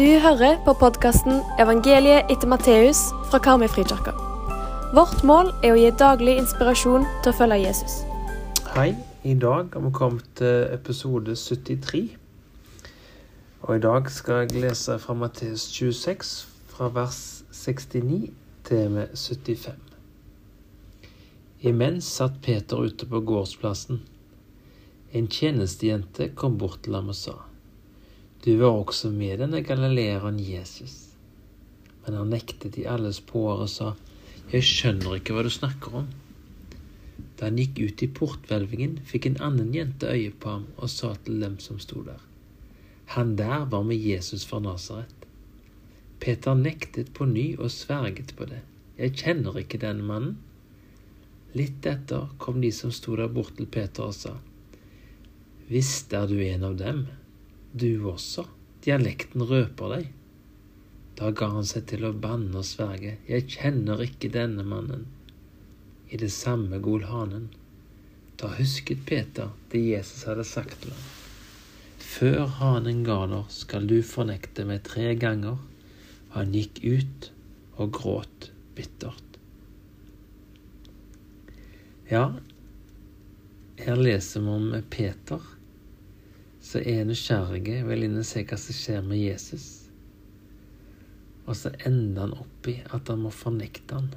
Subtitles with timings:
[0.00, 4.12] Du hører på podkasten 'Evangeliet etter Matteus' fra Karmøyfrikirka.
[4.96, 7.98] Vårt mål er å gi daglig inspirasjon til å følge Jesus.
[8.72, 8.94] Hei,
[9.24, 12.16] i dag har vi kommet til episode 73.
[13.62, 16.32] Og i dag skal jeg lese fra Matteus 26,
[16.72, 18.32] fra vers 69
[18.64, 19.84] til med 75.
[21.60, 24.00] Imens satt Peter ute på gårdsplassen.
[25.12, 27.36] En tjenestejente kom bort til ham og sa,
[28.44, 31.10] Du var også med denne galileeren Jesus.
[32.06, 33.92] Men han nektet i alles påre og sa,
[34.50, 36.06] Jeg skjønner ikke hva du snakker om.
[37.36, 41.12] Da han gikk ut i porthvelvingen, fikk en annen jente øye på ham og sa
[41.24, 42.20] til dem som sto der,
[43.12, 45.26] Han der var med Jesus fra Nasaret.
[46.20, 48.60] Peter nektet på ny og sverget på det.
[48.98, 50.36] Jeg kjenner ikke denne mannen.
[51.52, 54.36] Litt etter kom de som sto der bort til Peter og sa,
[55.68, 57.06] Visst er du en av dem,
[57.72, 58.46] du også,
[58.84, 60.10] dialekten røper deg.
[61.20, 65.06] Da ga han seg til å banne og sverge, Jeg kjenner ikke denne mannen.
[66.10, 67.50] I det samme gol hanen.
[68.40, 71.08] Da husket Peter det Jesus hadde sagt til ham.
[72.00, 75.60] Før hanen galer skal du fornekte meg tre ganger.
[76.34, 77.30] Han gikk ut
[77.76, 79.38] og gråt bittert.
[82.10, 82.24] Ja,
[83.80, 85.44] her leser vi om Peter,
[86.70, 89.66] som er nysgjerrige, vil inn og se hva som skjer med Jesus.
[91.48, 94.10] Og så ender han opp i at han må fornekte han.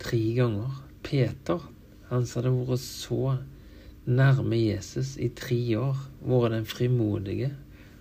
[0.00, 0.80] Tre ganger.
[1.04, 1.60] Peter,
[2.08, 3.36] han som hadde vært så
[4.08, 7.50] nærme Jesus i tre år, vært den frimodige,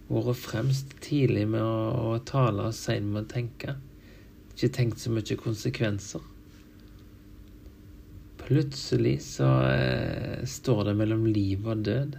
[0.07, 3.75] vært fremst tidlig med å, å tale og sein med å tenke,
[4.53, 6.23] ikke tenkt så mye konsekvenser.
[8.43, 12.17] Plutselig så eh, står det mellom liv og død.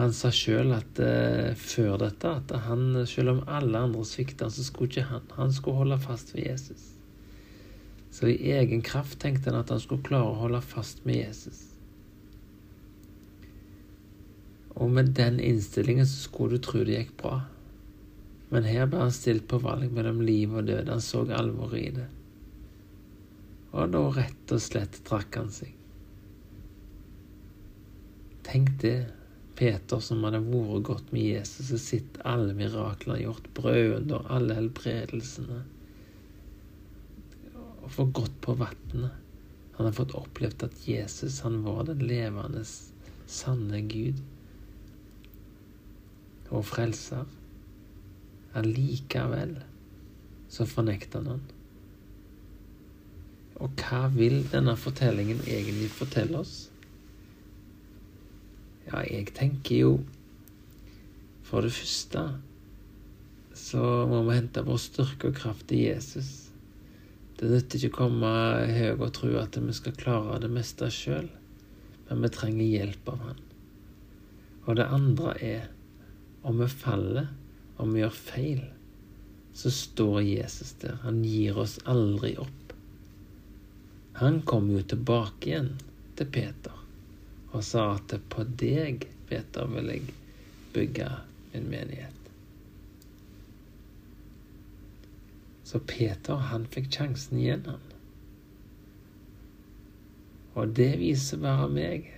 [0.00, 4.64] Han sa sjøl at eh, før dette at han, selv om alle andre svikta, så
[4.64, 5.26] skulle ikke han.
[5.36, 6.86] Han skulle holde fast ved Jesus.
[8.10, 11.66] Så i egen kraft tenkte han at han skulle klare å holde fast med Jesus.
[14.80, 17.42] Og med den innstillingen så skulle du tro det gikk bra.
[18.50, 20.88] Men her ble han stilt på valg mellom liv og død.
[20.90, 22.08] Han så alvoret i det.
[23.70, 25.76] Og da rett og slett trakk han seg.
[28.46, 29.19] Tenk det.
[29.60, 34.56] Peter som hadde vært godt med Jesus og sett alle mirakler gjort, gjort, og alle
[34.56, 35.58] helbredelsene.
[37.84, 39.18] Og fått gått på vannet.
[39.76, 42.64] Han har fått opplevd at Jesus, han var den levende,
[43.30, 44.18] sanne Gud
[46.50, 47.28] og frelser.
[48.58, 49.54] Allikevel
[50.50, 51.46] så fornekter han han.
[53.60, 56.70] Og hva vil denne fortellingen egentlig fortelle oss?
[58.90, 59.90] Ja, jeg tenker jo
[61.46, 62.24] For det første
[63.60, 66.30] så må vi hente vår styrke og kraft i Jesus.
[67.36, 68.30] Det nytter ikke å komme
[68.70, 71.28] høy og tro at vi skal klare det meste sjøl,
[72.08, 73.44] men vi trenger hjelp av Han.
[74.64, 75.68] Og det andre er
[76.46, 77.28] om vi faller,
[77.76, 78.64] om vi gjør feil,
[79.52, 80.96] så står Jesus der.
[81.04, 82.74] Han gir oss aldri opp.
[84.22, 85.74] Han kom jo tilbake igjen
[86.16, 86.79] til Peter
[87.50, 90.14] og sa at på deg, Peter, vil jeg
[90.74, 91.08] bygge
[91.52, 92.16] min menighet.
[95.66, 97.86] Så Peter, han fikk sjansen igjen, han.
[100.58, 102.10] Og det viser bare meg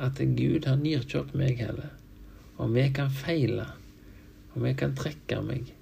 [0.00, 1.04] at Gud, han gir
[1.36, 1.92] meg heller.
[2.56, 3.66] Og vi kan feile,
[4.54, 5.72] og vi kan trekke meg,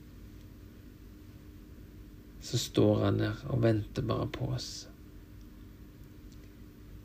[2.42, 4.70] så står han der og venter bare på oss.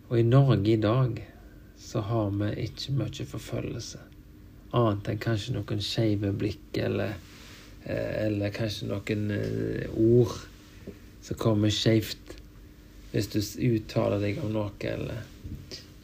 [0.10, 1.20] Og i Norge i dag
[1.80, 4.02] så har vi ikke mye forfølgelse.
[4.78, 7.16] Annet enn kanskje noen skeive blikk eller,
[7.86, 9.30] eller kanskje noen
[9.94, 10.36] ord
[11.24, 12.36] som kommer skeivt
[13.14, 13.40] hvis du
[13.70, 15.24] uttaler deg om noe eller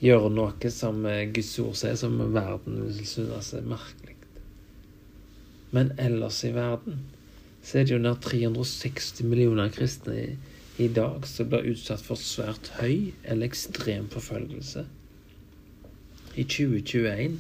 [0.04, 1.04] gjør noe som
[1.36, 4.16] Guds ord sier, som verden vil synes er merkelig.
[5.76, 7.04] Men ellers i verden
[7.64, 10.28] så er det jo nær 360 millioner kristne i,
[10.84, 14.84] i dag som blir utsatt for svært høy eller ekstrem forfølgelse.
[16.36, 17.40] I 2021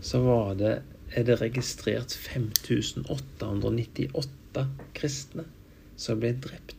[0.00, 0.82] så var det,
[1.16, 5.44] er det registrert 5898 kristne
[5.96, 6.76] som ble drept.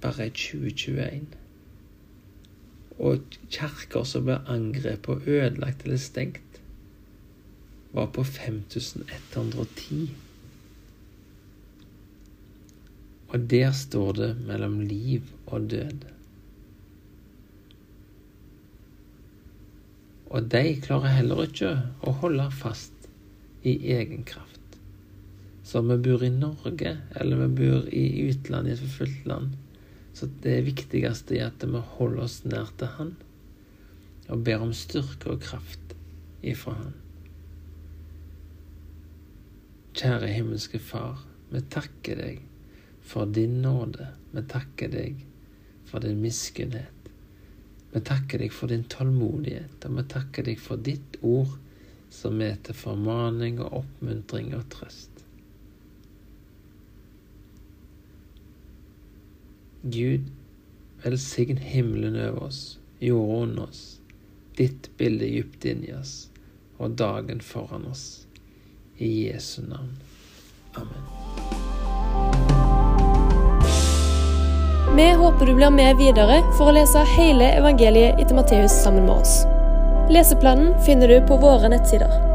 [0.00, 1.26] Bare i 2021.
[2.96, 3.20] Og
[3.52, 6.40] kirker som ble angrepet og ødelagt eller stengt,
[7.92, 10.10] var på 5110.
[13.28, 16.15] Og der står det mellom liv og død.
[20.30, 23.06] Og de klarer heller ikke å holde fast
[23.66, 24.60] i egen kraft.
[25.66, 29.54] Så om vi bor i Norge, eller vi bor i utlandet, i et forfulgt land,
[30.16, 33.16] så det viktigste er at vi holder oss nær til Han,
[34.30, 35.94] og ber om styrke og kraft
[36.46, 36.94] ifra Han.
[39.96, 42.42] Kjære himmelske Far, vi takker deg
[43.06, 44.10] for din nåde.
[44.34, 45.22] Vi takker deg
[45.86, 46.95] for din miskunnhet.
[47.96, 51.54] Vi takker deg for din tålmodighet, og vi takker deg for ditt ord,
[52.12, 55.22] som er til formaning og oppmuntring og trøst.
[59.80, 60.28] Gud,
[61.06, 62.60] velsign himmelen over oss,
[63.00, 63.82] jorda under oss,
[64.60, 66.26] ditt bilde dypt inni oss
[66.76, 68.26] og dagen foran oss.
[69.00, 69.96] I Jesu navn.
[70.76, 71.45] Amen.
[74.96, 79.18] Vi håper du blir med videre for å lese hele evangeliet etter Matteus sammen med
[79.18, 79.42] oss.
[80.08, 82.25] Leseplanen finner du på våre nettsider.